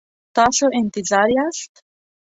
[0.35, 1.73] تاسو انتظار یاست؟